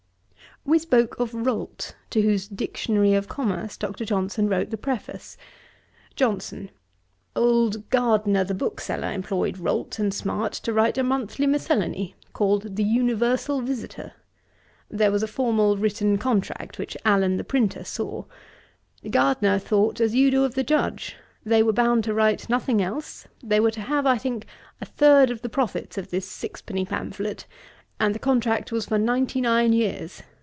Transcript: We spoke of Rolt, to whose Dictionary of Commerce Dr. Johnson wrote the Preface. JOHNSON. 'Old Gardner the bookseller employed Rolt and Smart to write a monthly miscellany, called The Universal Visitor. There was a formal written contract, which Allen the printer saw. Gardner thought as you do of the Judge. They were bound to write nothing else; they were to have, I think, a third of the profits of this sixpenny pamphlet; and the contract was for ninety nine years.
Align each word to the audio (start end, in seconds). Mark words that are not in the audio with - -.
We 0.63 0.77
spoke 0.77 1.19
of 1.19 1.33
Rolt, 1.33 1.95
to 2.11 2.21
whose 2.21 2.47
Dictionary 2.47 3.15
of 3.15 3.27
Commerce 3.27 3.75
Dr. 3.77 4.05
Johnson 4.05 4.47
wrote 4.47 4.69
the 4.69 4.77
Preface. 4.77 5.35
JOHNSON. 6.15 6.69
'Old 7.35 7.89
Gardner 7.89 8.43
the 8.43 8.53
bookseller 8.53 9.11
employed 9.11 9.57
Rolt 9.57 9.97
and 9.97 10.13
Smart 10.13 10.53
to 10.53 10.71
write 10.71 10.99
a 10.99 11.03
monthly 11.03 11.47
miscellany, 11.47 12.13
called 12.33 12.75
The 12.75 12.83
Universal 12.83 13.61
Visitor. 13.61 14.11
There 14.87 15.09
was 15.11 15.23
a 15.23 15.27
formal 15.27 15.77
written 15.77 16.19
contract, 16.19 16.77
which 16.77 16.95
Allen 17.03 17.37
the 17.37 17.43
printer 17.43 17.83
saw. 17.83 18.25
Gardner 19.09 19.57
thought 19.57 19.99
as 19.99 20.13
you 20.13 20.29
do 20.29 20.43
of 20.45 20.53
the 20.53 20.63
Judge. 20.63 21.15
They 21.43 21.63
were 21.63 21.73
bound 21.73 22.03
to 22.03 22.13
write 22.13 22.49
nothing 22.49 22.83
else; 22.83 23.27
they 23.41 23.59
were 23.59 23.71
to 23.71 23.81
have, 23.81 24.05
I 24.05 24.19
think, 24.19 24.45
a 24.79 24.85
third 24.85 25.31
of 25.31 25.41
the 25.41 25.49
profits 25.49 25.97
of 25.97 26.11
this 26.11 26.27
sixpenny 26.29 26.85
pamphlet; 26.85 27.47
and 27.99 28.13
the 28.13 28.19
contract 28.19 28.71
was 28.71 28.85
for 28.85 28.99
ninety 28.99 29.41
nine 29.41 29.73
years. 29.73 30.21